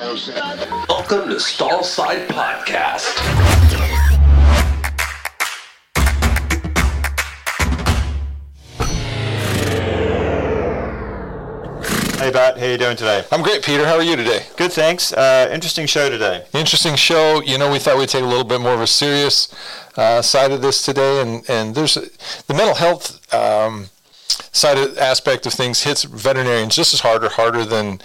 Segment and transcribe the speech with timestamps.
[0.00, 3.04] Welcome to Stallside Podcast.
[12.18, 13.24] Hey Bart, how you doing today?
[13.30, 13.84] I'm great, Peter.
[13.84, 14.46] How are you today?
[14.56, 15.12] Good, thanks.
[15.12, 16.46] Uh, interesting show today.
[16.54, 17.42] Interesting show.
[17.42, 19.54] You know, we thought we'd take a little bit more of a serious
[19.98, 21.96] uh, side of this today, and and there's
[22.46, 23.34] the mental health.
[23.34, 23.90] Um,
[24.52, 28.00] side of, aspect of things hits veterinarians just as hard or harder than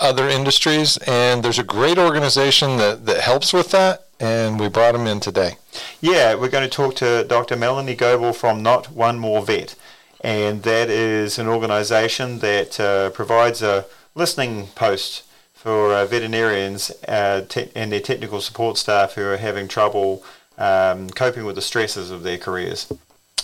[0.00, 4.92] other industries and there's a great organization that, that helps with that and we brought
[4.92, 5.56] them in today
[6.00, 7.56] Yeah, we're going to talk to Dr.
[7.56, 9.76] Melanie Goebel from Not One More Vet,
[10.20, 15.22] and that is an organisation that uh, provides a listening post
[15.54, 20.22] for uh, veterinarians uh, te- and their technical support staff who are having trouble
[20.56, 22.92] um, coping with the stresses of their careers.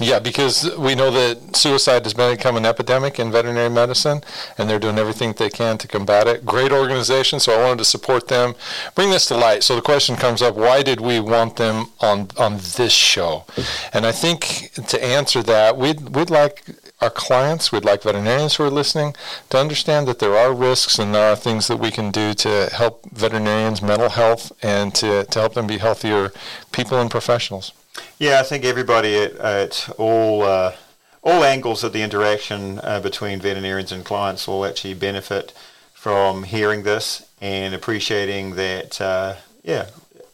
[0.00, 4.22] Yeah, because we know that suicide has become an epidemic in veterinary medicine,
[4.58, 6.44] and they're doing everything they can to combat it.
[6.44, 8.56] Great organization, so I wanted to support them,
[8.96, 9.62] bring this to light.
[9.62, 13.44] So the question comes up: Why did we want them on on this show?
[13.92, 16.64] And I think to answer that, we'd we'd like
[17.00, 19.14] our clients, we'd like veterinarians who are listening
[19.50, 22.68] to understand that there are risks and there are things that we can do to
[22.72, 26.32] help veterinarians' mental health and to, to help them be healthier
[26.72, 27.72] people and professionals.
[28.18, 30.74] Yeah, I think everybody at, at all uh,
[31.22, 35.52] all angles of the interaction uh, between veterinarians and clients will actually benefit
[35.92, 39.00] from hearing this and appreciating that.
[39.00, 39.88] Uh, yeah,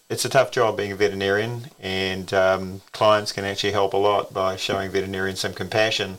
[0.09, 4.35] it's a tough job being a veterinarian, and um, clients can actually help a lot
[4.35, 6.19] by showing veterinarians some compassion,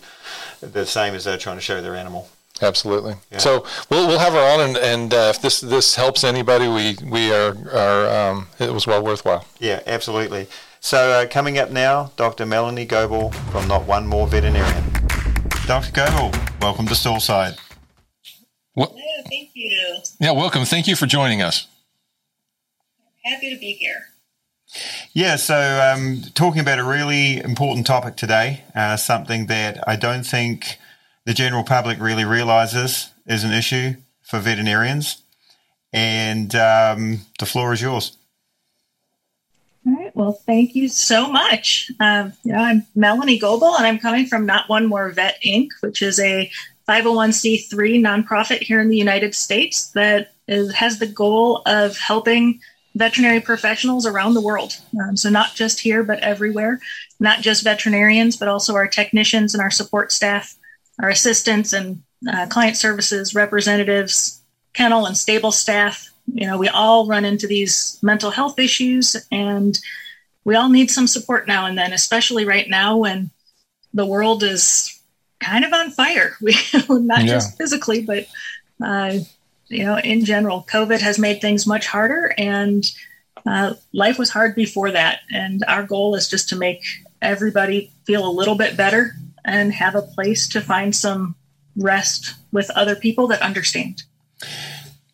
[0.62, 2.30] the same as they're trying to show their animal.
[2.62, 3.16] Absolutely.
[3.32, 3.40] Yeah.
[3.40, 6.96] So we'll we'll have her on, and, and uh, if this this helps anybody, we
[7.04, 9.46] we are are um, it was well worthwhile.
[9.60, 10.48] Yeah, absolutely.
[10.84, 12.44] So uh, coming up now, Dr.
[12.48, 14.84] Melanie Goebel from Not One More Veterinarian.
[15.68, 15.92] Dr.
[15.92, 17.56] Goebel, welcome to Stallside.
[18.76, 19.98] Well, Hello, thank you.
[20.20, 20.66] yeah, welcome.
[20.66, 21.68] Thank you for joining us.
[23.24, 24.08] Happy to be here.
[25.14, 30.24] Yeah, so um, talking about a really important topic today, uh, something that I don't
[30.24, 30.78] think
[31.26, 35.22] the general public really realizes is an issue for veterinarians.
[35.94, 38.18] And um, the floor is yours.
[40.22, 41.92] Well, thank you so much.
[42.00, 45.70] Um, you know, I'm Melanie Goebel, and I'm coming from Not One More Vet Inc.,
[45.80, 46.52] which is a
[46.88, 52.60] 501c3 nonprofit here in the United States that is, has the goal of helping
[52.94, 54.78] veterinary professionals around the world.
[55.02, 56.80] Um, so, not just here, but everywhere.
[57.20, 60.56] Not just veterinarians, but also our technicians and our support staff,
[61.02, 64.40] our assistants and uh, client services representatives,
[64.74, 66.12] kennel and stable staff.
[66.32, 69.80] You know, we all run into these mental health issues and
[70.44, 73.30] we all need some support now and then, especially right now when
[73.94, 75.00] the world is
[75.40, 76.34] kind of on fire.
[76.42, 76.56] We
[76.90, 77.34] not Yeah.
[77.34, 78.28] just physically, but
[78.84, 79.18] uh,
[79.68, 82.84] you know, in general, COVID has made things much harder, and
[83.46, 85.20] uh, life was hard before that.
[85.32, 86.84] And our goal is just to make
[87.22, 89.14] everybody feel a little bit better
[89.46, 91.36] and have a place to find some
[91.78, 94.04] rest with other people that understand.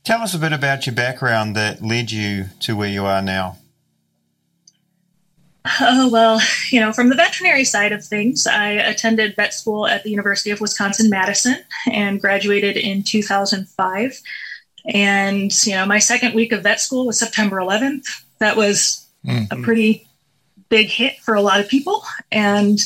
[0.03, 3.57] Tell us a bit about your background that led you to where you are now.
[5.79, 6.39] Oh, well,
[6.71, 10.51] you know, from the veterinary side of things, I attended vet school at the University
[10.51, 11.57] of Wisconsin Madison
[11.91, 14.21] and graduated in 2005.
[14.93, 18.05] And, you know, my second week of vet school was September 11th.
[18.39, 19.07] That was
[19.51, 20.07] a pretty
[20.69, 22.03] big hit for a lot of people.
[22.31, 22.79] And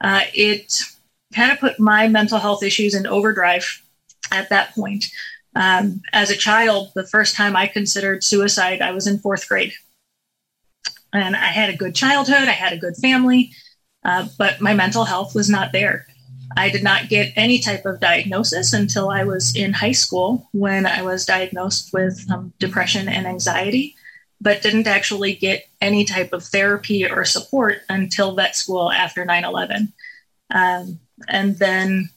[0.00, 0.74] uh, it
[1.34, 3.82] kind of put my mental health issues in overdrive
[4.30, 5.06] at that point.
[5.54, 9.74] Um, as a child, the first time I considered suicide, I was in fourth grade
[11.12, 13.52] and I had a good childhood, I had a good family,
[14.04, 16.06] uh, but my mental health was not there.
[16.56, 20.86] I did not get any type of diagnosis until I was in high school when
[20.86, 23.94] I was diagnosed with um, depression and anxiety,
[24.40, 29.44] but didn't actually get any type of therapy or support until vet school after 9
[29.44, 29.92] 11.
[30.50, 32.10] Um, and then,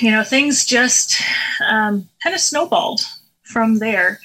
[0.00, 1.22] you know, things just
[1.66, 3.00] um, kind of snowballed
[3.44, 4.20] from there.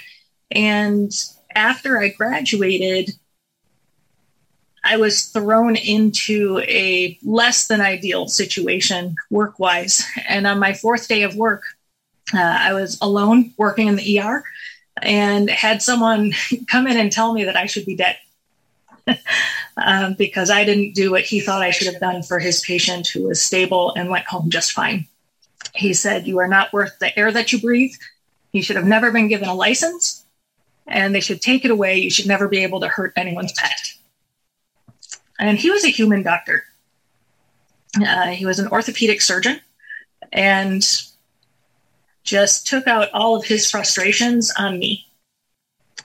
[0.52, 1.12] And
[1.53, 3.11] after I graduated,
[4.85, 10.05] I was thrown into a less than ideal situation work wise.
[10.29, 11.64] And on my fourth day of work,
[12.32, 14.43] uh, I was alone working in the ER
[15.02, 16.34] and had someone
[16.67, 18.17] come in and tell me that I should be dead
[19.78, 23.08] um, because I didn't do what he thought I should have done for his patient
[23.08, 25.08] who was stable and went home just fine.
[25.73, 27.96] He said, You are not worth the air that you breathe.
[28.52, 30.23] You should have never been given a license
[30.85, 31.97] and they should take it away.
[31.97, 33.96] You should never be able to hurt anyone's pet.
[35.40, 36.66] And he was a human doctor.
[38.05, 39.61] Uh, he was an orthopedic surgeon
[40.34, 40.85] and
[42.23, 45.08] just took out all of his frustrations on me.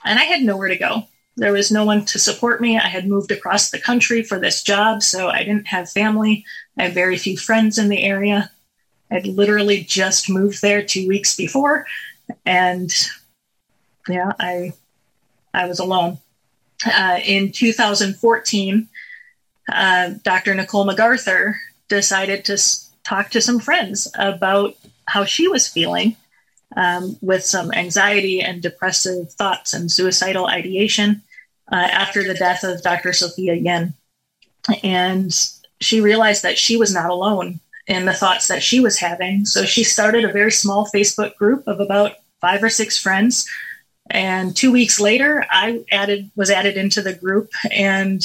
[0.05, 1.03] and I had nowhere to go.
[1.37, 2.77] There was no one to support me.
[2.77, 6.45] I had moved across the country for this job, so I didn't have family.
[6.77, 8.51] I had very few friends in the area.
[9.11, 11.85] I'd literally just moved there two weeks before,
[12.45, 12.93] and
[14.07, 14.73] yeah, I
[15.53, 16.19] I was alone.
[16.85, 18.89] Uh, in 2014,
[19.69, 20.55] uh, Dr.
[20.55, 21.55] Nicole McArthur
[21.87, 22.57] decided to
[23.03, 24.75] talk to some friends about
[25.05, 26.15] how she was feeling
[26.75, 31.21] um, with some anxiety and depressive thoughts and suicidal ideation
[31.71, 33.13] uh, after the death of Dr.
[33.13, 33.93] Sophia Yin.
[34.83, 35.33] And
[35.79, 39.45] she realized that she was not alone in the thoughts that she was having.
[39.45, 43.49] So she started a very small Facebook group of about five or six friends.
[44.09, 48.21] And two weeks later, I added was added into the group, and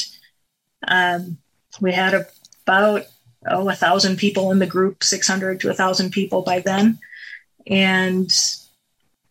[0.87, 1.39] um,
[1.81, 2.27] we had
[2.65, 3.03] about
[3.49, 6.99] oh a thousand people in the group, six hundred to a thousand people by then,
[7.67, 8.31] and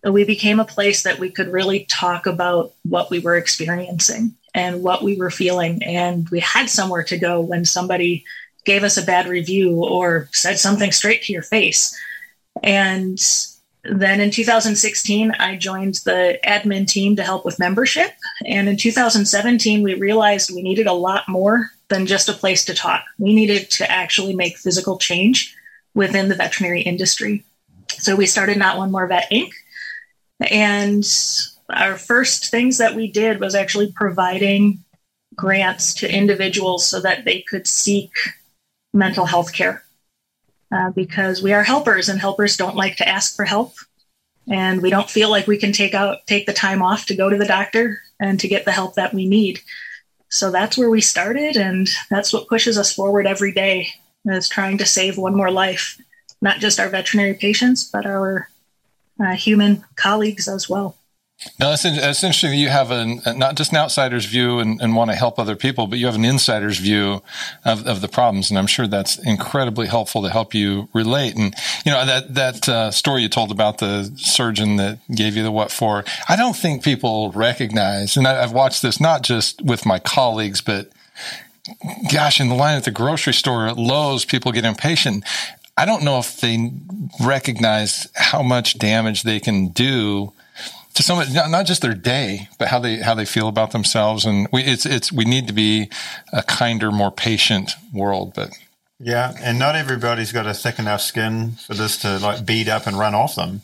[0.04, 4.84] we became a place that we could really talk about what we were experiencing and
[4.84, 8.24] what we were feeling, and we had somewhere to go when somebody
[8.66, 11.96] gave us a bad review or said something straight to your face.
[12.64, 13.20] And
[13.90, 18.12] then in 2016, I joined the admin team to help with membership.
[18.46, 22.74] And in 2017, we realized we needed a lot more than just a place to
[22.74, 23.04] talk.
[23.20, 25.56] We needed to actually make physical change
[25.94, 27.44] within the veterinary industry.
[27.90, 29.52] So we started Not One More Vet Inc.
[30.50, 31.06] And
[31.70, 34.84] our first things that we did was actually providing
[35.36, 38.12] grants to individuals so that they could seek
[38.94, 39.85] mental health care
[40.72, 43.74] uh, because we are helpers and helpers don't like to ask for help.
[44.48, 47.30] And we don't feel like we can take out take the time off to go
[47.30, 49.60] to the doctor and to get the help that we need.
[50.30, 53.88] So that's where we started and that's what pushes us forward every day
[54.26, 55.98] is trying to save one more life
[56.42, 58.50] not just our veterinary patients but our
[59.20, 60.96] uh, human colleagues as well
[61.60, 62.58] now, that's, interesting.
[62.58, 65.86] You have an, not just an outsider's view and, and, want to help other people,
[65.86, 67.22] but you have an insider's view
[67.66, 68.50] of, of the problems.
[68.50, 71.36] And I'm sure that's incredibly helpful to help you relate.
[71.36, 71.54] And,
[71.86, 75.52] you know, that, that uh, story you told about the surgeon that gave you the
[75.52, 79.86] what for, I don't think people recognize, and I, I've watched this not just with
[79.86, 80.90] my colleagues, but
[82.12, 85.24] gosh, in the line at the grocery store at Lowe's, people get impatient.
[85.78, 86.72] I don't know if they
[87.22, 90.32] recognize how much damage they can do
[90.96, 94.26] to some, not just their day, but how they how they feel about themselves.
[94.26, 95.90] And we, it's it's we need to be
[96.34, 98.34] a kinder, more patient world.
[98.34, 98.50] But
[99.00, 102.88] yeah, and not everybody's got a thick enough skin for this to like beat up
[102.88, 103.62] and run off them.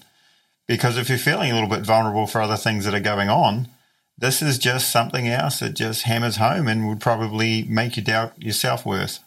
[0.68, 3.68] Because if you're feeling a little bit vulnerable for other things that are going on,
[4.18, 8.34] this is just something else that just hammers home and would probably make you doubt
[8.38, 9.20] your self worth.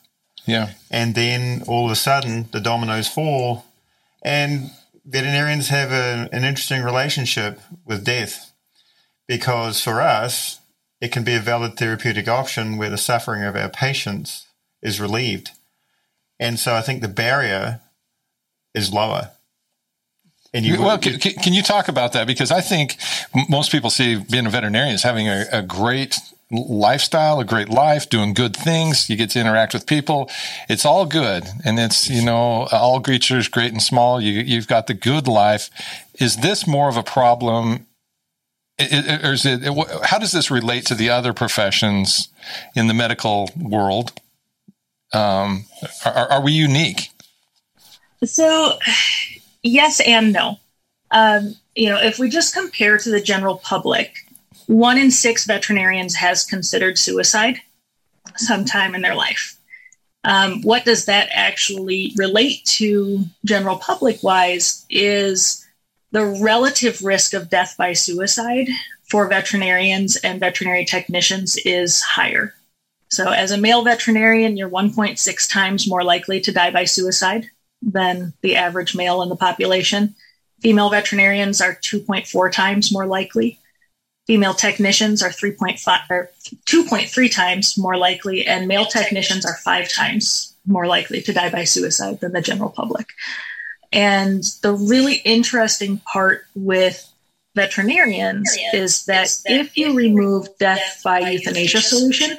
[0.46, 0.72] Yeah.
[0.90, 3.64] And then all of a sudden the dominoes fall
[4.22, 4.70] and
[5.04, 8.52] veterinarians have a, an interesting relationship with death
[9.26, 10.60] because for us,
[11.00, 14.46] it can be a valid therapeutic option where the suffering of our patients
[14.82, 15.50] is relieved.
[16.38, 17.80] And so I think the barrier
[18.74, 19.30] is lower.
[20.52, 22.28] And you, well, can, can, you talk about that?
[22.28, 22.96] Because I think
[23.48, 26.16] most people see being a veterinarian as having a, a great
[26.54, 29.10] lifestyle, a great life, doing good things.
[29.10, 30.30] You get to interact with people.
[30.68, 31.44] It's all good.
[31.64, 34.20] And it's, you know, all creatures, great and small.
[34.20, 35.70] You, you've got the good life.
[36.20, 37.86] Is this more of a problem?
[38.80, 39.62] Or is it,
[40.04, 42.28] how does this relate to the other professions
[42.75, 44.12] in the medical world?
[45.12, 45.66] Um,
[46.04, 47.11] are, are we unique?
[48.25, 48.78] So,
[49.62, 50.58] yes and no.
[51.11, 54.24] Um, you know, if we just compare to the general public,
[54.66, 57.61] one in six veterinarians has considered suicide
[58.37, 59.59] sometime in their life.
[60.25, 65.64] Um, what does that actually relate to general public wise is
[66.12, 68.68] the relative risk of death by suicide
[69.11, 72.54] for veterinarians and veterinary technicians is higher.
[73.09, 77.50] So, as a male veterinarian, you're 1.6 times more likely to die by suicide
[77.83, 80.14] than the average male in the population.
[80.61, 83.59] Female veterinarians are 2.4 times more likely
[84.26, 86.31] female technicians are 3.5 or
[86.66, 91.64] 2.3 times more likely and male technicians are five times more likely to die by
[91.64, 93.09] suicide than the general public.
[93.93, 97.11] And the really interesting part with
[97.54, 102.38] veterinarians is that if you remove death by euthanasia solution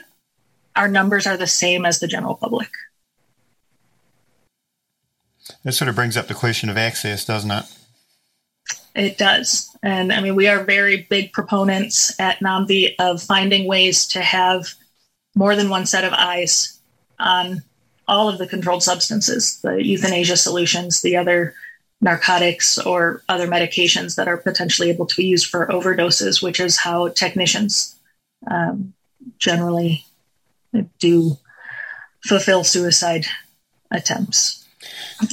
[0.76, 2.70] our numbers are the same as the general public.
[5.64, 7.66] That sort of brings up the question of access doesn't it
[8.96, 9.76] it does.
[9.84, 14.68] And I mean, we are very big proponents at NOMV of finding ways to have
[15.36, 16.80] more than one set of eyes
[17.20, 17.62] on
[18.08, 21.54] all of the controlled substances, the euthanasia solutions, the other
[22.02, 26.78] narcotics or other medications that are potentially able to be used for overdoses, which is
[26.78, 27.96] how technicians
[28.48, 28.94] um,
[29.40, 30.06] generally
[31.00, 31.38] do
[32.24, 33.26] fulfill suicide
[33.92, 34.65] attempts.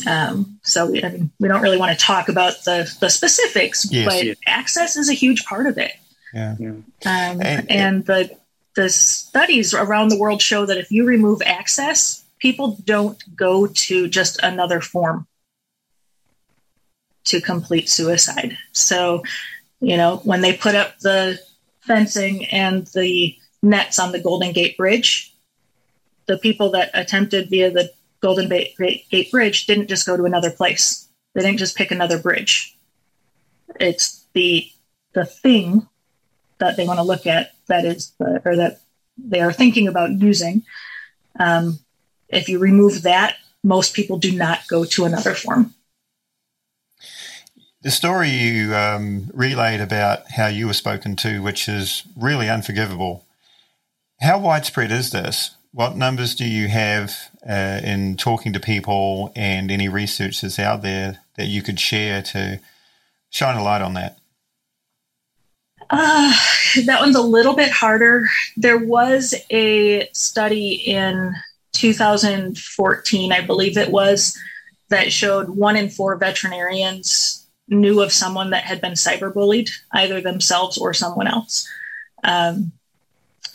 [0.07, 3.91] Um, so we, I mean, we don't really want to talk about the, the specifics,
[3.91, 4.37] yes, but yes.
[4.47, 5.93] access is a huge part of it.
[6.35, 6.55] Yeah.
[6.59, 8.31] Um, and, and the
[8.75, 14.09] the studies around the world show that if you remove access, people don't go to
[14.09, 15.27] just another form
[17.25, 18.57] to complete suicide.
[18.73, 19.23] So,
[19.81, 21.39] you know, when they put up the
[21.83, 25.35] fencing and the nets on the Golden Gate Bridge,
[26.27, 31.09] the people that attempted via the Golden Gate Bridge didn't just go to another place.
[31.35, 32.77] They didn't just pick another bridge.
[33.81, 34.71] It's the
[35.13, 35.89] the thing
[36.59, 38.81] that they want to look at that is the, or that
[39.19, 40.63] they are thinking about using.
[41.39, 41.81] Um,
[42.29, 45.75] if you remove that, most people do not go to another form.
[47.83, 53.27] The story you um, relayed about how you were spoken to, which is really unforgivable.
[54.21, 55.57] How widespread is this?
[55.73, 57.17] What numbers do you have
[57.49, 62.23] uh, in talking to people and any research that's out there that you could share
[62.23, 62.61] to
[63.31, 64.19] shine a light on that?
[65.89, 66.33] Uh,
[66.85, 68.27] that one's a little bit harder.
[68.57, 71.35] There was a study in
[71.73, 74.39] 2014, I believe it was,
[74.91, 80.77] that showed one in four veterinarians knew of someone that had been cyberbullied, either themselves
[80.77, 81.67] or someone else.
[82.25, 82.73] Um,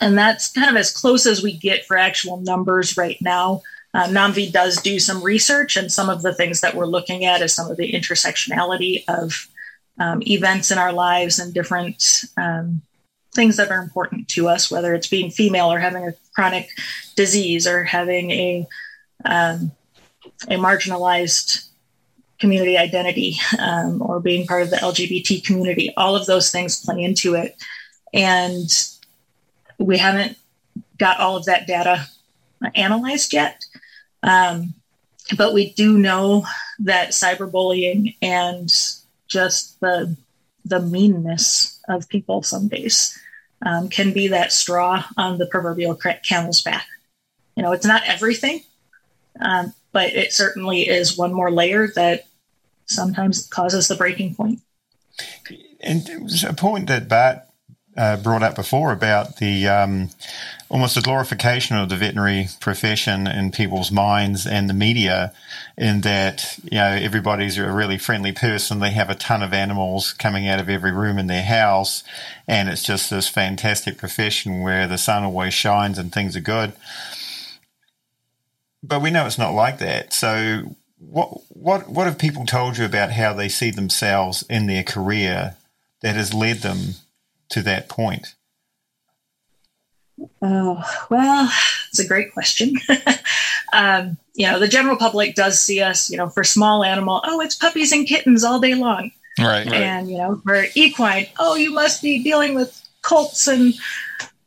[0.00, 3.62] and that's kind of as close as we get for actual numbers right now.
[3.94, 7.42] Uh, NOMV does do some research, and some of the things that we're looking at
[7.42, 9.48] is some of the intersectionality of
[9.98, 12.82] um, events in our lives and different um,
[13.34, 16.68] things that are important to us, whether it's being female or having a chronic
[17.16, 18.66] disease or having a
[19.24, 19.72] um,
[20.46, 21.68] a marginalized
[22.38, 25.92] community identity um, or being part of the LGBT community.
[25.96, 27.56] All of those things play into it.
[28.12, 28.70] And
[29.78, 30.36] we haven't
[30.98, 32.06] got all of that data
[32.74, 33.64] analyzed yet.
[34.22, 34.74] Um,
[35.36, 36.46] but we do know
[36.80, 38.70] that cyberbullying and
[39.26, 40.16] just the
[40.64, 43.18] the meanness of people some days
[43.64, 46.86] um, can be that straw on the proverbial camel's back.
[47.56, 48.62] You know, it's not everything,
[49.40, 52.26] um, but it certainly is one more layer that
[52.86, 54.60] sometimes causes the breaking point.
[55.80, 57.47] And it was a point that Bart
[57.98, 60.08] uh, brought up before about the um,
[60.68, 65.32] almost a glorification of the veterinary profession in people's minds and the media,
[65.76, 68.78] in that you know everybody's a really friendly person.
[68.78, 72.04] They have a ton of animals coming out of every room in their house,
[72.46, 76.72] and it's just this fantastic profession where the sun always shines and things are good.
[78.80, 80.12] But we know it's not like that.
[80.12, 84.84] So what what what have people told you about how they see themselves in their
[84.84, 85.56] career
[86.00, 86.94] that has led them
[87.50, 88.34] to that point?
[90.42, 91.50] Oh well,
[91.88, 92.74] it's a great question.
[93.72, 97.20] um, you know, the general public does see us, you know, for small animal.
[97.24, 99.12] Oh, it's puppies and kittens all day long.
[99.38, 99.66] Right.
[99.66, 99.74] right.
[99.74, 103.74] And you know, for equine, oh, you must be dealing with colts and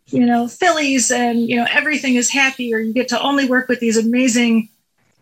[0.07, 3.69] you know fillies, and you know everything is happy, or you get to only work
[3.69, 4.67] with these amazing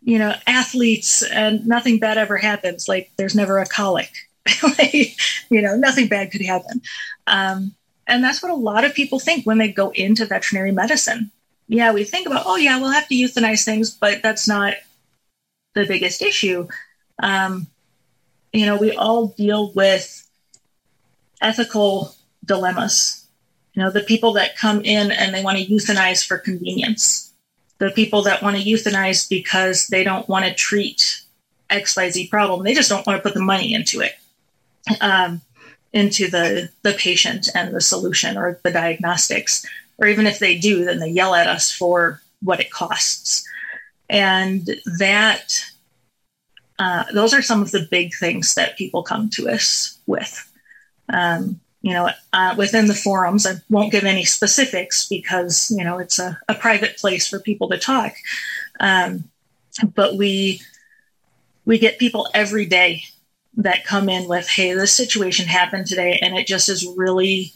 [0.04, 2.88] you know, athletes and nothing bad ever happens.
[2.88, 4.12] Like there's never a colic.
[5.50, 6.82] you know, nothing bad could happen.
[7.28, 7.76] Um,
[8.08, 11.32] and that's what a lot of people think when they go into veterinary medicine.
[11.68, 14.74] Yeah, we think about, oh, yeah, we'll have to euthanize things, but that's not
[15.76, 16.68] the biggest issue.
[17.22, 17.68] Um,
[18.52, 20.28] you know, we all deal with
[21.42, 23.28] ethical dilemmas.
[23.74, 27.30] You know, the people that come in and they want to euthanize for convenience
[27.80, 31.22] the people that want to euthanize because they don't want to treat
[31.70, 32.64] XYZ problem.
[32.64, 34.14] They just don't want to put the money into it,
[35.02, 35.42] um,
[35.94, 39.66] into the, the patient and the solution or the diagnostics.
[39.98, 43.48] Or even if they do, then they yell at us for what it costs.
[44.10, 45.64] And that,
[46.78, 50.52] uh, those are some of the big things that people come to us with.
[51.10, 53.48] Um, you know, uh, within the forums.
[53.48, 57.70] I won't give any specifics because, you know, it's a, a private place for people
[57.70, 58.14] to talk.
[58.80, 59.26] Um,
[59.96, 60.62] but we,
[61.66, 63.04] we get people every day
[63.60, 67.54] that come in with, hey, this situation happened today and it just is really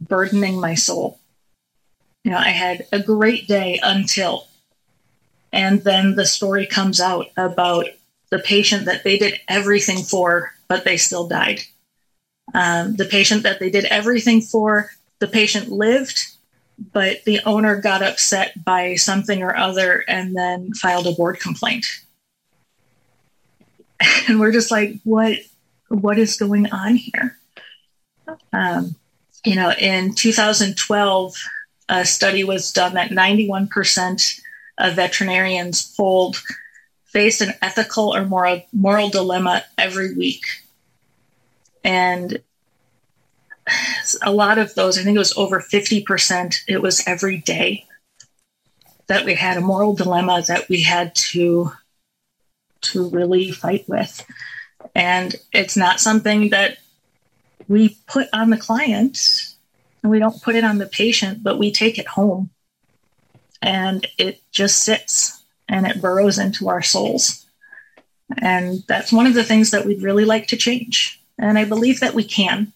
[0.00, 1.20] burdening my soul.
[2.24, 4.46] You know, I had a great day until,
[5.52, 7.86] and then the story comes out about
[8.30, 11.62] the patient that they did everything for, but they still died
[12.54, 16.18] um, the patient that they did everything for, the patient lived,
[16.92, 21.86] but the owner got upset by something or other and then filed a board complaint.
[24.28, 25.38] And we're just like, what
[25.88, 27.38] what is going on here?
[28.52, 28.94] Um,
[29.44, 31.34] you know, in 2012,
[31.88, 34.40] a study was done that 91%
[34.78, 36.36] of veterinarians polled
[37.06, 40.44] faced an ethical or moral moral dilemma every week,
[41.82, 42.38] and
[44.22, 47.86] a lot of those, I think it was over 50%, it was every day
[49.06, 51.72] that we had a moral dilemma that we had to
[52.80, 54.24] to really fight with.
[54.94, 56.78] And it's not something that
[57.66, 59.18] we put on the client
[60.02, 62.50] and we don't put it on the patient, but we take it home
[63.60, 67.44] and it just sits and it burrows into our souls.
[68.38, 71.20] And that's one of the things that we'd really like to change.
[71.38, 72.72] And I believe that we can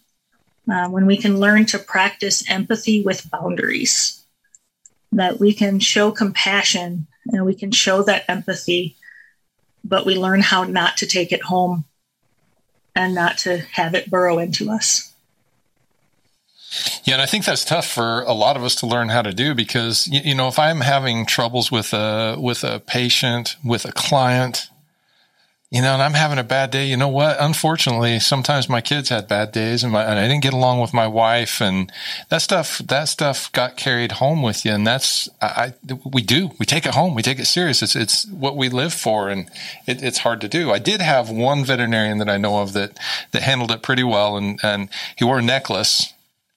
[0.70, 4.24] uh, when we can learn to practice empathy with boundaries,
[5.10, 8.96] that we can show compassion and we can show that empathy,
[9.84, 11.84] but we learn how not to take it home
[12.94, 15.12] and not to have it burrow into us.
[17.04, 19.32] Yeah, and I think that's tough for a lot of us to learn how to
[19.32, 23.92] do because you know if I'm having troubles with a with a patient, with a
[23.92, 24.68] client,
[25.72, 26.84] you know, and I'm having a bad day.
[26.84, 27.38] You know what?
[27.40, 30.92] Unfortunately, sometimes my kids had bad days, and, my, and I didn't get along with
[30.92, 31.90] my wife, and
[32.28, 35.46] that stuff that stuff got carried home with you, and that's I,
[35.88, 37.82] I we do we take it home, we take it serious.
[37.82, 39.48] It's it's what we live for, and
[39.86, 40.70] it, it's hard to do.
[40.70, 42.98] I did have one veterinarian that I know of that
[43.30, 46.12] that handled it pretty well, and and he wore a necklace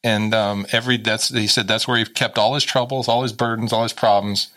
[0.05, 3.33] and um, every that's he said that's where he kept all his troubles, all his
[3.33, 4.49] burdens, all his problems,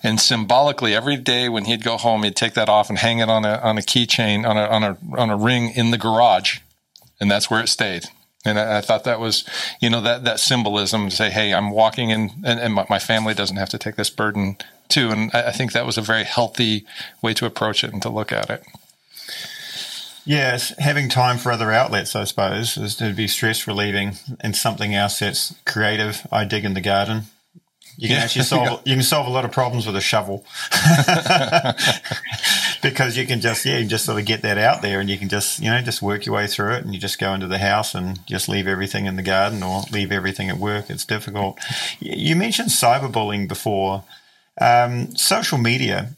[0.00, 3.28] and symbolically every day when he'd go home, he'd take that off and hang it
[3.28, 6.60] on a on a keychain on a on a on a ring in the garage,
[7.20, 8.04] and that's where it stayed.
[8.44, 9.44] And I, I thought that was,
[9.80, 12.98] you know, that that symbolism to say, hey, I'm walking in, and, and my, my,
[13.00, 14.56] family doesn't have to take this burden
[14.88, 15.10] too.
[15.10, 16.86] And I, I think that was a very healthy
[17.20, 18.62] way to approach it and to look at it.
[20.24, 24.94] Yes, having time for other outlets, I suppose, is to be stress relieving and something
[24.94, 26.26] else that's creative.
[26.30, 27.24] I dig in the garden.
[27.96, 28.24] You can yeah.
[28.24, 30.44] actually solve you can solve a lot of problems with a shovel
[32.82, 35.18] because you can just yeah you just sort of get that out there and you
[35.18, 37.46] can just you know just work your way through it and you just go into
[37.46, 40.88] the house and just leave everything in the garden or leave everything at work.
[40.88, 41.58] It's difficult.
[42.00, 44.04] You mentioned cyberbullying before.
[44.60, 46.10] Um, social media.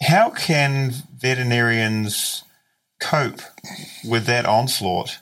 [0.00, 2.44] How can veterinarians
[3.00, 3.40] cope
[4.04, 5.18] with that onslaught?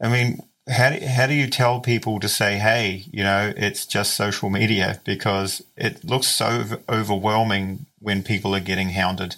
[0.00, 3.86] I mean, how do, how do you tell people to say, hey, you know, it's
[3.86, 9.36] just social media because it looks so overwhelming when people are getting hounded?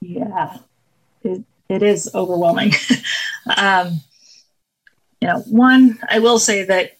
[0.00, 0.58] Yeah,
[1.24, 2.72] it, it is overwhelming.
[3.56, 4.00] um,
[5.20, 6.96] you know, one, I will say that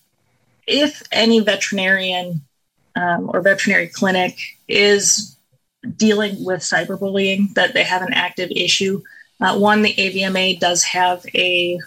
[0.67, 2.41] if any veterinarian
[2.97, 5.36] um, or veterinary clinic is
[5.97, 9.03] dealing with cyberbullying, that they have an active issue.
[9.41, 11.79] Uh, one, the AVMA does have a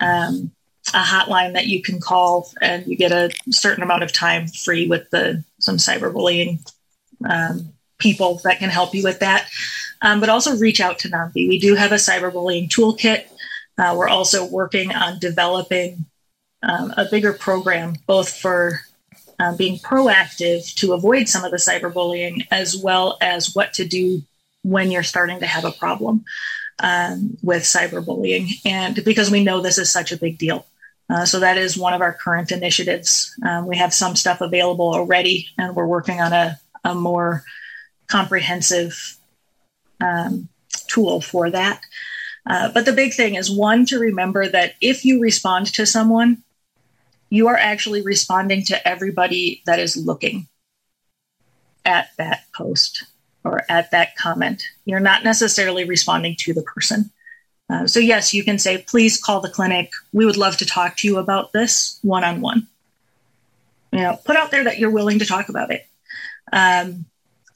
[0.00, 0.50] um,
[0.92, 4.86] a hotline that you can call, and you get a certain amount of time free
[4.86, 6.58] with the some cyberbullying
[7.28, 9.48] um, people that can help you with that.
[10.02, 11.48] Um, but also reach out to NOMV.
[11.48, 13.24] We do have a cyberbullying toolkit.
[13.78, 16.04] Uh, we're also working on developing
[16.62, 18.80] um, a bigger program, both for
[19.38, 24.22] um, being proactive to avoid some of the cyberbullying, as well as what to do
[24.62, 26.24] when you're starting to have a problem
[26.78, 28.60] um, with cyberbullying.
[28.64, 30.66] And because we know this is such a big deal.
[31.10, 33.34] Uh, so that is one of our current initiatives.
[33.46, 37.44] Um, we have some stuff available already, and we're working on a, a more
[38.06, 39.16] comprehensive
[40.00, 40.48] um,
[40.88, 41.80] tool for that.
[42.46, 46.42] Uh, but the big thing is one to remember that if you respond to someone,
[47.30, 50.48] you are actually responding to everybody that is looking
[51.84, 53.04] at that post
[53.44, 54.62] or at that comment.
[54.84, 57.10] You're not necessarily responding to the person.
[57.68, 59.90] Uh, so, yes, you can say, please call the clinic.
[60.12, 62.68] We would love to talk to you about this one on one.
[63.92, 65.86] You know, put out there that you're willing to talk about it.
[66.52, 67.06] Um,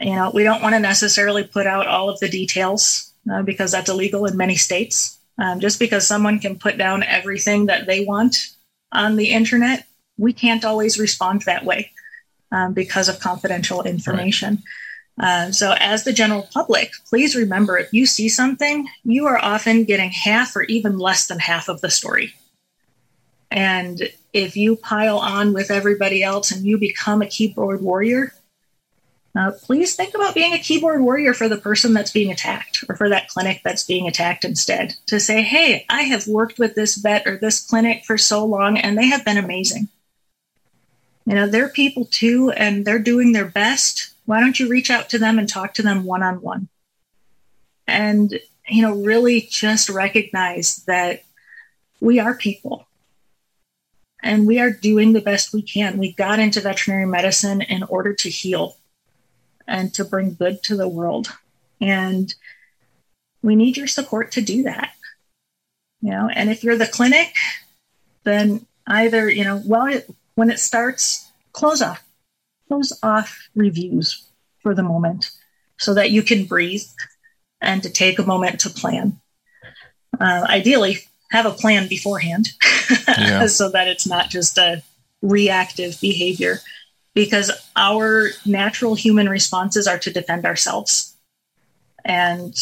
[0.01, 3.73] you know, we don't want to necessarily put out all of the details uh, because
[3.73, 5.19] that's illegal in many states.
[5.39, 8.37] Um, just because someone can put down everything that they want
[8.93, 11.93] on the internet, we can't always respond that way
[12.53, 14.63] um, because of confidential information.
[15.19, 15.47] Right.
[15.49, 19.85] Uh, so, as the general public, please remember if you see something, you are often
[19.85, 22.35] getting half or even less than half of the story.
[23.51, 28.33] And if you pile on with everybody else and you become a keyboard warrior,
[29.39, 32.97] uh, please think about being a keyboard warrior for the person that's being attacked or
[32.97, 34.97] for that clinic that's being attacked instead.
[35.07, 38.79] To say, hey, I have worked with this vet or this clinic for so long
[38.79, 39.89] and they have been amazing.
[41.25, 44.13] You know, they're people too and they're doing their best.
[44.27, 46.69] Why don't you reach out to them and talk to them one on one?
[47.87, 51.23] And you know, really just recognize that
[52.01, 52.89] we are people
[54.21, 55.97] and we are doing the best we can.
[55.97, 58.77] We got into veterinary medicine in order to heal
[59.69, 61.29] and to bring good to the world.
[61.81, 62.35] And
[63.43, 64.93] we need your support to do that.
[66.01, 67.35] You know, and if you're the clinic,
[68.25, 72.03] then either, you know, well, it, when it starts, close off,
[72.67, 74.25] close off reviews
[74.63, 75.31] for the moment
[75.77, 76.85] so that you can breathe
[77.61, 79.21] and to take a moment to plan.
[80.19, 80.99] Uh, ideally,
[81.31, 82.49] have a plan beforehand
[83.09, 83.47] yeah.
[83.47, 84.83] so that it's not just a
[85.21, 86.61] reactive behavior
[87.15, 91.17] because our natural human responses are to defend ourselves.
[92.05, 92.55] And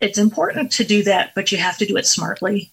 [0.00, 2.70] it's important to do that, but you have to do it smartly.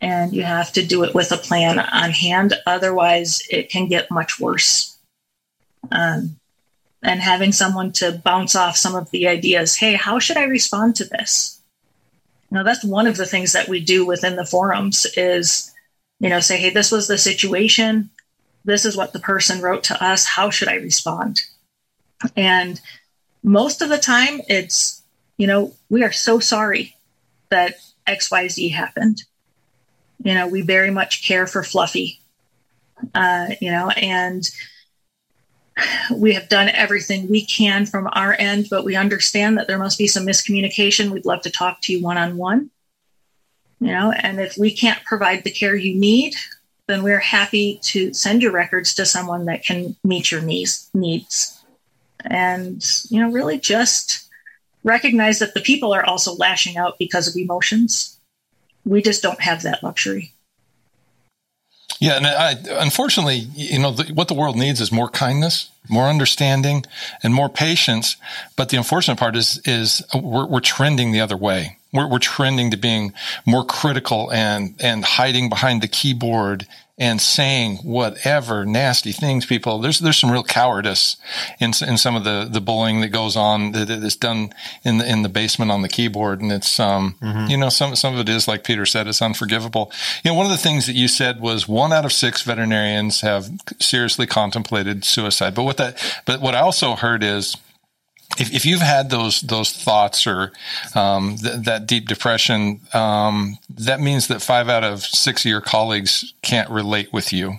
[0.00, 2.54] And you have to do it with a plan on hand.
[2.66, 4.96] Otherwise, it can get much worse.
[5.90, 6.36] Um,
[7.02, 10.96] and having someone to bounce off some of the ideas hey, how should I respond
[10.96, 11.60] to this?
[12.50, 15.72] Now that's one of the things that we do within the forums is,
[16.20, 18.10] you know, say, hey, this was the situation.
[18.66, 20.26] This is what the person wrote to us.
[20.26, 21.40] How should I respond?
[22.36, 22.80] And
[23.44, 25.02] most of the time, it's,
[25.38, 26.96] you know, we are so sorry
[27.48, 27.76] that
[28.08, 29.22] XYZ happened.
[30.22, 32.20] You know, we very much care for Fluffy,
[33.14, 34.50] uh, you know, and
[36.12, 39.98] we have done everything we can from our end, but we understand that there must
[39.98, 41.10] be some miscommunication.
[41.10, 42.70] We'd love to talk to you one on one.
[43.78, 46.34] You know, and if we can't provide the care you need,
[46.88, 51.52] then we're happy to send your records to someone that can meet your needs needs.
[52.24, 54.28] And, you know, really just
[54.84, 58.18] recognize that the people are also lashing out because of emotions.
[58.84, 60.32] We just don't have that luxury.
[61.98, 66.08] Yeah, and I, unfortunately, you know, the, what the world needs is more kindness, more
[66.08, 66.84] understanding,
[67.22, 68.16] and more patience.
[68.56, 71.78] But the unfortunate part is, is we're, we're trending the other way.
[71.92, 73.12] We're, we're trending to being
[73.46, 76.66] more critical and and hiding behind the keyboard
[76.98, 81.16] and saying whatever nasty things people there's there's some real cowardice
[81.60, 84.50] in in some of the the bullying that goes on that is done
[84.82, 87.50] in the in the basement on the keyboard and it's um mm-hmm.
[87.50, 89.92] you know some some of it is like Peter said it's unforgivable
[90.24, 93.20] you know one of the things that you said was one out of 6 veterinarians
[93.20, 97.56] have seriously contemplated suicide but what that but what I also heard is
[98.38, 100.52] if, if you've had those those thoughts or
[100.94, 105.60] um, th- that deep depression, um, that means that five out of six of your
[105.60, 107.54] colleagues can't relate with you.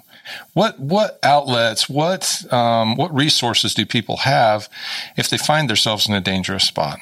[0.54, 4.70] What what outlets, what um, what resources do people have
[5.16, 7.00] if they find themselves in a dangerous spot?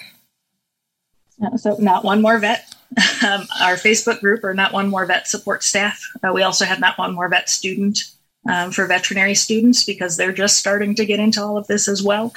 [1.57, 2.71] So, not one more vet.
[3.25, 5.99] Um, our Facebook group, or not one more vet support staff.
[6.23, 7.99] Uh, we also have not one more vet student
[8.47, 12.03] um, for veterinary students because they're just starting to get into all of this as
[12.03, 12.33] well.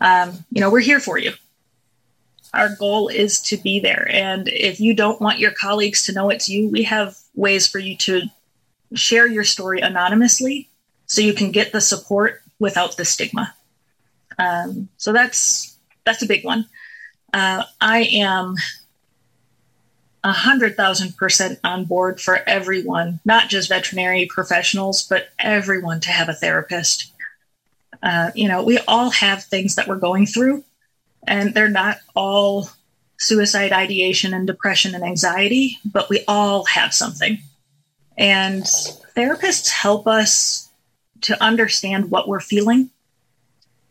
[0.00, 1.32] Um, you know, we're here for you.
[2.52, 4.08] Our goal is to be there.
[4.10, 7.78] And if you don't want your colleagues to know it's you, we have ways for
[7.78, 8.22] you to
[8.94, 10.68] share your story anonymously
[11.06, 13.54] so you can get the support without the stigma.
[14.38, 16.66] Um, so that's that's a big one.
[17.32, 18.54] Uh, I am
[20.24, 27.12] 100,000% on board for everyone, not just veterinary professionals, but everyone to have a therapist.
[28.02, 30.64] Uh, you know, we all have things that we're going through,
[31.26, 32.70] and they're not all
[33.18, 37.38] suicide ideation and depression and anxiety, but we all have something.
[38.16, 38.64] And
[39.16, 40.68] therapists help us
[41.22, 42.90] to understand what we're feeling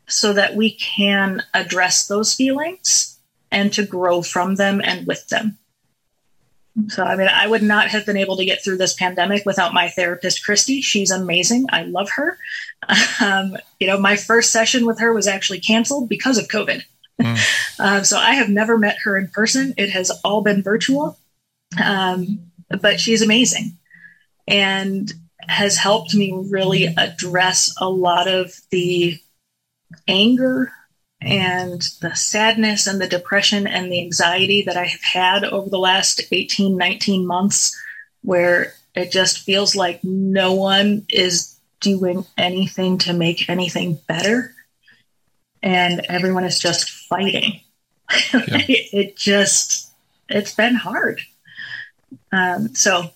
[0.07, 3.19] so that we can address those feelings
[3.51, 5.57] and to grow from them and with them.
[6.87, 9.75] So, I mean, I would not have been able to get through this pandemic without
[9.75, 10.81] my therapist, Christy.
[10.81, 11.67] She's amazing.
[11.69, 12.37] I love her.
[13.21, 16.81] Um, you know, my first session with her was actually canceled because of COVID.
[17.21, 17.79] Mm.
[17.79, 19.73] uh, so, I have never met her in person.
[19.77, 21.17] It has all been virtual.
[21.81, 23.77] Um, but she's amazing
[24.47, 25.13] and
[25.47, 29.17] has helped me really address a lot of the
[30.07, 30.71] anger
[31.25, 35.79] and the sadness and the depression and the anxiety that I have had over the
[35.79, 37.79] last 18, 19 months,
[38.21, 44.53] where it just feels like no one is doing anything to make anything better.
[45.61, 47.59] And everyone is just fighting.
[48.33, 48.61] Yeah.
[48.67, 49.91] it just,
[50.29, 51.21] it's been hard.
[52.31, 53.09] Um, so,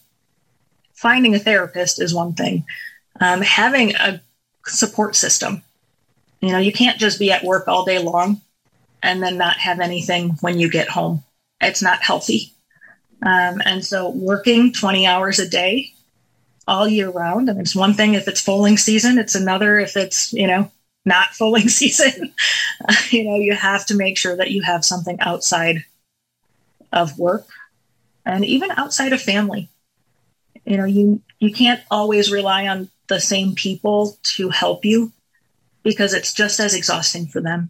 [0.94, 2.66] finding a therapist is one thing.
[3.20, 4.22] Um, having a
[4.66, 5.62] support system
[6.42, 8.42] you know, you can't just be at work all day long
[9.02, 11.24] and then not have anything when you get home.
[11.62, 12.54] It's not healthy.
[13.22, 15.94] Um, and so working 20 hours a day
[16.68, 19.98] all year round, I mean, it's one thing if it's foaling season, it's another if
[19.98, 20.72] it's, you know,
[21.06, 22.34] not foaling season.
[23.10, 25.84] you know, you have to make sure that you have something outside
[26.92, 27.48] of work
[28.26, 29.70] and even outside of family.
[30.66, 35.14] You know, you you can't always rely on the same people to help you
[35.88, 37.70] because it's just as exhausting for them.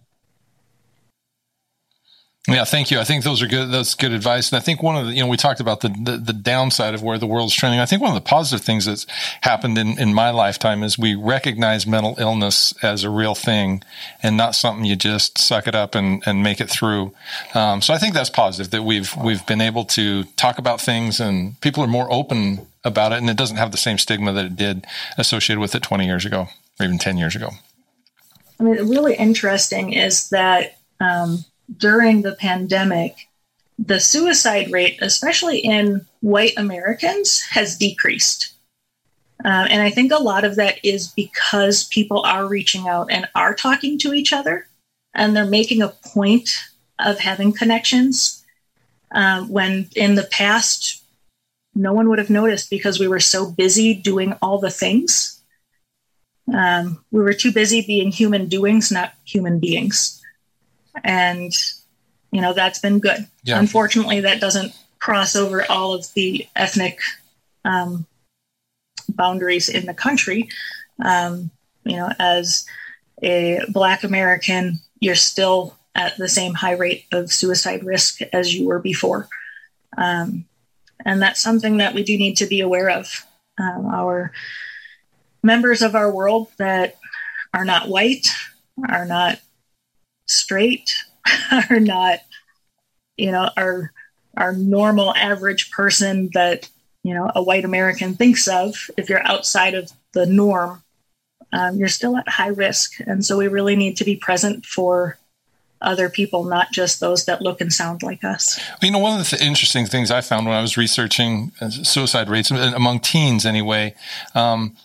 [2.48, 3.00] Yeah, thank you.
[3.00, 3.70] I think those are good.
[3.72, 4.52] That's good advice.
[4.52, 6.96] And I think one of the, you know, we talked about the, the, the downside
[6.96, 7.80] of where the world's trending.
[7.80, 9.06] I think one of the positive things that's
[9.42, 13.84] happened in, in my lifetime is we recognize mental illness as a real thing
[14.24, 17.14] and not something you just suck it up and, and make it through.
[17.54, 21.20] Um, so I think that's positive that we've, we've been able to talk about things
[21.20, 24.46] and people are more open about it and it doesn't have the same stigma that
[24.46, 26.48] it did associated with it 20 years ago
[26.80, 27.52] or even 10 years ago.
[28.60, 31.46] I mean, really interesting is that, um,
[31.78, 33.28] during the pandemic,
[33.78, 38.54] the suicide rate, especially in white Americans, has decreased.
[39.46, 43.28] Uh, and I think a lot of that is because people are reaching out and
[43.36, 44.68] are talking to each other,
[45.14, 46.50] and they're making a point
[46.98, 48.44] of having connections.
[49.12, 51.04] Um, when in the past,
[51.76, 55.37] no one would have noticed because we were so busy doing all the things.
[56.54, 60.18] Um, we were too busy being human doings, not human beings
[61.04, 61.54] and
[62.32, 63.28] you know that's been good.
[63.44, 63.60] Yeah.
[63.60, 67.00] Unfortunately, that doesn't cross over all of the ethnic
[67.64, 68.06] um,
[69.10, 70.50] boundaries in the country.
[71.04, 71.52] Um,
[71.84, 72.66] you know, as
[73.24, 78.68] a Black American, you're still at the same high rate of suicide risk as you
[78.68, 79.28] were before.
[79.98, 80.46] Um,
[81.06, 83.26] and that's something that we do need to be aware of.
[83.60, 84.32] Um, our
[85.44, 86.98] members of our world that
[87.54, 88.28] are not white,
[88.90, 89.40] are not
[90.26, 90.94] straight
[91.70, 92.20] are not
[93.16, 93.94] you know our
[94.36, 96.70] our normal average person that
[97.02, 100.84] you know a white american thinks of if you're outside of the norm
[101.54, 103.00] um, you're still at high risk.
[103.06, 105.18] And so we really need to be present for
[105.80, 108.60] other people not just those that look and sound like us.
[108.82, 112.30] You know one of the interesting things i found when i was researching uh, suicide
[112.30, 113.94] rates among teens anyway
[114.34, 114.76] um,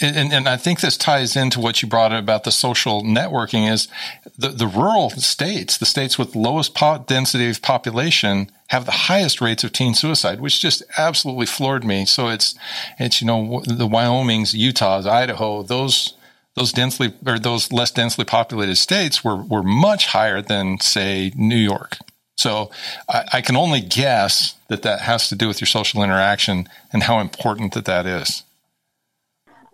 [0.00, 3.88] and, and, I think this ties into what you brought about the social networking is
[4.36, 9.40] the, the rural states, the states with lowest po- density of population have the highest
[9.40, 12.04] rates of teen suicide, which just absolutely floored me.
[12.04, 12.54] So it's,
[12.98, 16.14] it's, you know, the Wyomings, Utahs, Idaho, those,
[16.54, 21.56] those densely or those less densely populated states were, were much higher than say New
[21.56, 21.98] York.
[22.36, 22.70] So
[23.08, 27.02] I, I can only guess that that has to do with your social interaction and
[27.02, 28.44] how important that that is.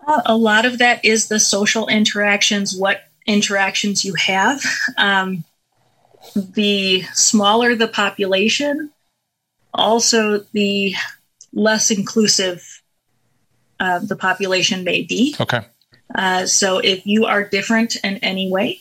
[0.06, 4.62] A lot of that is the social interactions, what interactions you have.
[4.98, 5.44] Um,
[6.34, 8.90] the smaller the population,
[9.72, 10.94] also the
[11.52, 12.82] less inclusive
[13.80, 15.34] uh, the population may be.
[15.40, 15.64] Okay.
[16.14, 18.80] Uh, so if you are different in any way,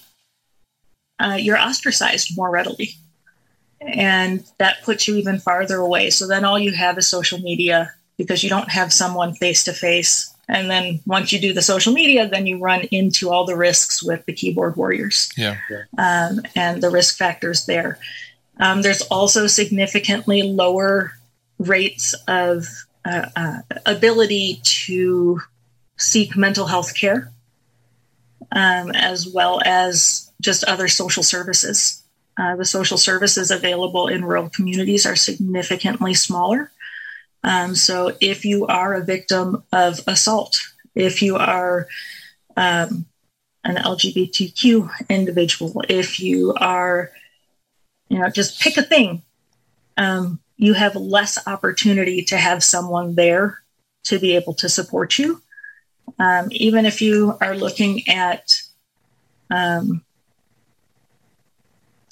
[1.19, 2.95] uh, you're ostracized more readily.
[3.81, 6.09] And that puts you even farther away.
[6.09, 9.73] So then all you have is social media because you don't have someone face to
[9.73, 13.55] face and then once you do the social media, then you run into all the
[13.55, 15.31] risks with the keyboard warriors.
[15.37, 15.57] Yeah.
[15.97, 17.97] Um, and the risk factors there.
[18.59, 21.13] Um, there's also significantly lower
[21.57, 22.67] rates of
[23.05, 25.39] uh, uh, ability to
[25.97, 27.31] seek mental health care,
[28.51, 32.03] um, as well as just other social services.
[32.37, 36.71] Uh, the social services available in rural communities are significantly smaller.
[37.43, 40.57] Um, so if you are a victim of assault,
[40.95, 41.87] if you are
[42.55, 43.05] um,
[43.63, 47.11] an LGBTQ individual, if you are,
[48.09, 49.21] you know, just pick a thing,
[49.97, 53.59] um, you have less opportunity to have someone there
[54.05, 55.41] to be able to support you.
[56.19, 58.61] Um, even if you are looking at
[59.49, 60.03] um,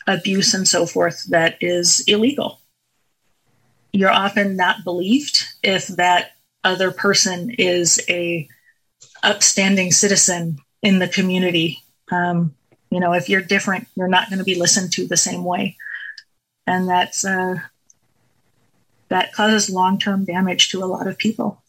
[0.08, 2.61] abuse and so forth that is illegal
[3.94, 6.32] you're often not believed if that
[6.64, 8.48] other person is a
[9.24, 11.80] upstanding citizen in the community.
[12.12, 12.56] Um,
[12.90, 15.78] you know, if you're different, you're not going to be listened to the same way,
[16.68, 17.56] and that's uh,
[19.10, 21.62] that causes long-term damage to a lot of people.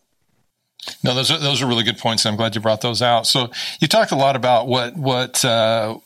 [1.04, 2.26] No, those are those are really good points.
[2.26, 3.26] I'm glad you brought those out.
[3.26, 5.98] So you talked a lot about what what uh,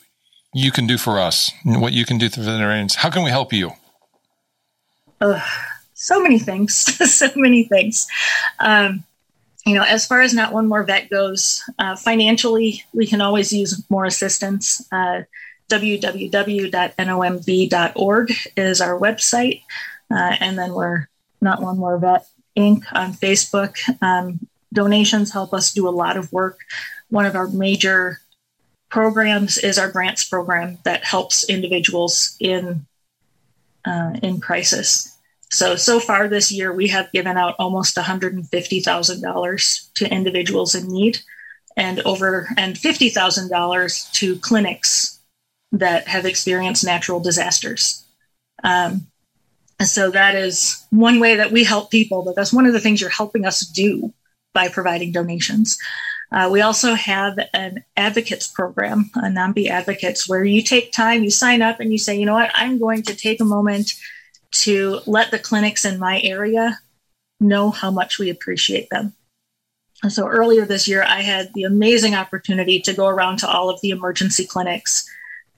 [0.52, 2.96] you can do for us, what you can do for veterinarians.
[2.96, 3.72] How can we help you?
[5.20, 5.40] Uh,
[5.96, 6.74] so many things,
[7.12, 8.06] so many things.
[8.60, 9.02] Um,
[9.66, 13.52] you know, as far as not one more vet goes, uh, financially, we can always
[13.52, 14.86] use more assistance.
[14.92, 15.22] Uh,
[15.68, 16.32] www.nomv.org
[18.56, 19.62] is our website.
[20.08, 21.08] Uh, and then we're
[21.40, 22.84] not one more vet Inc.
[22.92, 23.76] on Facebook.
[24.00, 26.60] Um, donations help us do a lot of work.
[27.08, 28.20] One of our major
[28.88, 32.86] programs is our grants program that helps individuals in
[33.84, 35.15] uh, in crisis.
[35.50, 41.18] So so far this year we have given out almost $150,000 to individuals in need
[41.76, 45.20] and over and $50,000 to clinics
[45.72, 48.04] that have experienced natural disasters.
[48.64, 49.06] Um,
[49.84, 53.00] so that is one way that we help people, but that's one of the things
[53.00, 54.12] you're helping us do
[54.54, 55.78] by providing donations.
[56.32, 61.30] Uh, we also have an advocates program, a NOMV advocates, where you take time, you
[61.30, 63.92] sign up, and you say, you know what, I'm going to take a moment
[64.50, 66.78] to let the clinics in my area
[67.40, 69.14] know how much we appreciate them.
[70.02, 73.70] And so earlier this year, I had the amazing opportunity to go around to all
[73.70, 75.08] of the emergency clinics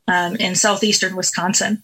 [0.06, 1.82] um, in southeastern Wisconsin.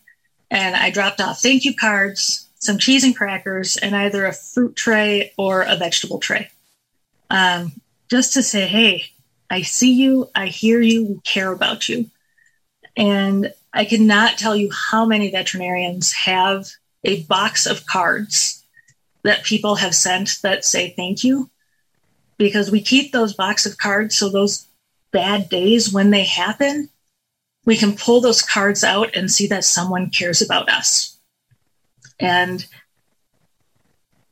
[0.50, 4.76] And I dropped off thank you cards, some cheese and crackers, and either a fruit
[4.76, 6.48] tray or a vegetable tray.
[7.28, 7.72] Um,
[8.10, 9.04] just to say, hey,
[9.50, 12.10] I see you, I hear you, we care about you.
[12.96, 16.68] And I cannot tell you how many veterinarians have
[17.04, 18.62] a box of cards
[19.22, 21.50] that people have sent that say thank you.
[22.36, 24.66] Because we keep those box of cards so those
[25.12, 26.88] bad days when they happen
[27.64, 31.16] we can pull those cards out and see that someone cares about us.
[32.20, 32.64] And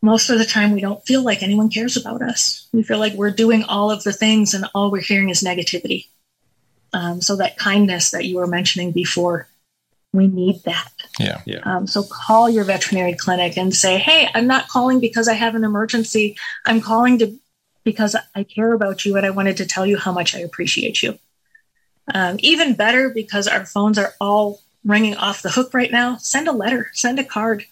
[0.02, 2.68] most of the time we don't feel like anyone cares about us.
[2.72, 6.06] We feel like we're doing all of the things and all we're hearing is negativity.
[6.92, 9.48] Um, so that kindness that you were mentioning before
[10.12, 10.91] we need that.
[11.18, 11.40] Yeah.
[11.44, 11.60] Yeah.
[11.64, 15.54] Um, so call your veterinary clinic and say, hey, I'm not calling because I have
[15.54, 16.36] an emergency.
[16.66, 17.38] I'm calling to
[17.84, 21.02] because I care about you and I wanted to tell you how much I appreciate
[21.02, 21.18] you.
[22.12, 26.16] Um, even better because our phones are all ringing off the hook right now.
[26.16, 27.64] Send a letter, send a card,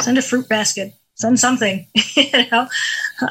[0.00, 1.86] send a fruit basket, send something.
[2.16, 2.68] you know,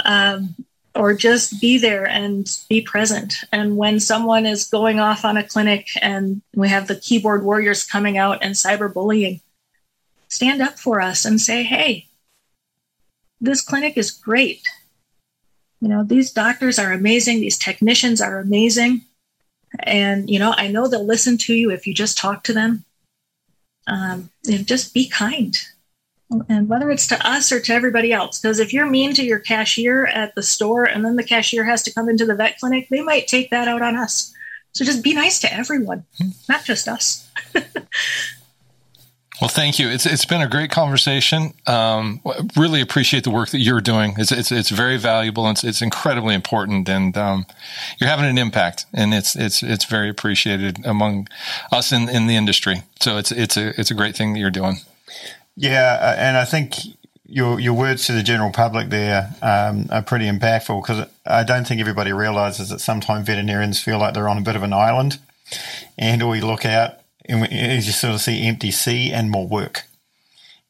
[0.05, 0.55] um,
[0.95, 3.35] or just be there and be present.
[3.51, 7.83] And when someone is going off on a clinic and we have the keyboard warriors
[7.85, 9.41] coming out and cyberbullying,
[10.27, 12.07] stand up for us and say, hey,
[13.39, 14.67] this clinic is great.
[15.79, 19.01] You know, these doctors are amazing, these technicians are amazing.
[19.79, 22.83] And, you know, I know they'll listen to you if you just talk to them.
[23.87, 25.57] Um, just be kind
[26.49, 29.39] and whether it's to us or to everybody else because if you're mean to your
[29.39, 32.87] cashier at the store and then the cashier has to come into the vet clinic
[32.89, 34.33] they might take that out on us.
[34.73, 36.05] So just be nice to everyone
[36.47, 37.29] not just us.
[39.41, 39.89] Well thank you.
[39.89, 41.55] It's it's been a great conversation.
[41.65, 42.21] Um,
[42.55, 44.13] really appreciate the work that you're doing.
[44.19, 47.47] It's it's, it's very valuable and it's, it's incredibly important and um,
[47.97, 51.27] you're having an impact and it's it's it's very appreciated among
[51.71, 52.83] us in, in the industry.
[52.99, 54.77] So it's it's a it's a great thing that you're doing
[55.55, 56.75] yeah, uh, and I think
[57.25, 61.65] your your words to the general public there um, are pretty impactful because I don't
[61.65, 65.19] think everybody realizes that sometimes veterinarians feel like they're on a bit of an island,
[65.97, 69.47] and we look out and we, you just sort of see empty sea and more
[69.47, 69.83] work,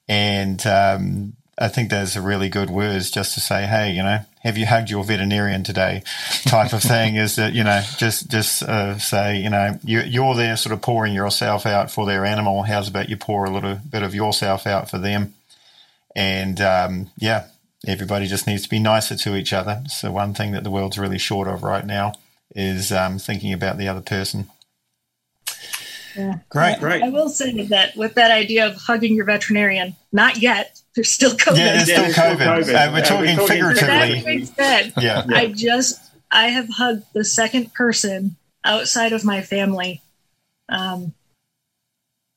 [0.07, 4.19] and um, I think those are really good words just to say, hey, you know,
[4.41, 6.03] have you hugged your veterinarian today?
[6.43, 10.35] Type of thing is that you know just just uh, say you know you, you're
[10.35, 12.63] there sort of pouring yourself out for their animal.
[12.63, 15.35] How's about you pour a little bit of yourself out for them?
[16.15, 17.47] And um, yeah,
[17.87, 19.83] everybody just needs to be nicer to each other.
[19.87, 22.13] So one thing that the world's really short of right now
[22.55, 24.49] is um, thinking about the other person.
[26.15, 26.39] Yeah.
[26.49, 26.79] Great.
[26.79, 27.03] Great.
[27.03, 30.81] I will say that with that idea of hugging your veterinarian, not yet.
[30.95, 31.57] There's still COVID.
[31.57, 32.37] Yeah, there's Yeah, still there's still COVID.
[32.37, 32.61] COVID.
[32.61, 34.45] Uh, we're Yeah, we're talking talking- But that figuratively.
[34.45, 35.23] said, Yeah.
[35.29, 35.99] I just
[36.31, 40.01] I have hugged the second person outside of my family
[40.69, 41.13] um,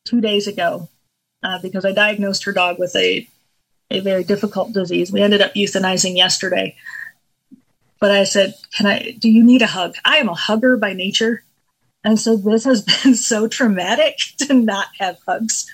[0.04, 0.88] two days ago
[1.42, 3.28] uh, because I diagnosed her dog with a
[3.90, 5.12] a very difficult disease.
[5.12, 6.74] We ended up euthanizing yesterday,
[8.00, 9.14] but I said, "Can I?
[9.18, 9.94] Do you need a hug?
[10.04, 11.42] I am a hugger by nature."
[12.04, 15.66] And so this has been so traumatic to not have hugs.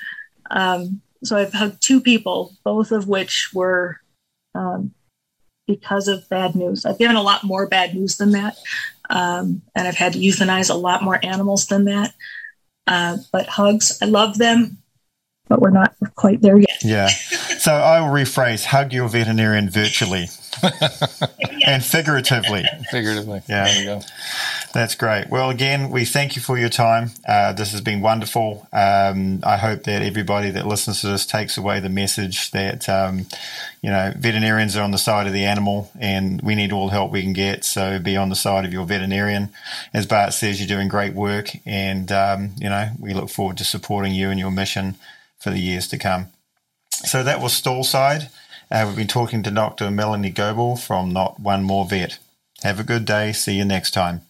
[0.50, 4.00] Um, so I've hugged two people, both of which were
[4.54, 4.92] um,
[5.66, 6.86] because of bad news.
[6.86, 8.56] I've given a lot more bad news than that.
[9.10, 12.14] Um, and I've had to euthanize a lot more animals than that.
[12.86, 14.78] Uh, but hugs, I love them,
[15.48, 16.82] but we're not quite there yet.
[16.82, 17.11] Yeah.
[17.61, 20.28] So I will rephrase hug your veterinarian virtually
[21.66, 22.64] and figuratively.
[22.90, 23.64] figuratively Yeah.
[23.64, 24.00] there you go
[24.72, 25.28] That's great.
[25.28, 27.10] Well, again, we thank you for your time.
[27.26, 28.68] Uh, this has been wonderful.
[28.72, 33.26] Um, I hope that everybody that listens to this takes away the message that, um,
[33.82, 36.92] you know, veterinarians are on the side of the animal and we need all the
[36.92, 37.64] help we can get.
[37.64, 39.48] So be on the side of your veterinarian.
[39.92, 41.50] As Bart says, you're doing great work.
[41.66, 44.94] And, um, you know, we look forward to supporting you and your mission
[45.40, 46.28] for the years to come.
[46.90, 48.28] So that was Stall Side.
[48.70, 49.90] Uh, we've been talking to Dr.
[49.90, 52.18] Melanie Goebel from Not One More Vet.
[52.62, 53.32] Have a good day.
[53.32, 54.20] See you next time.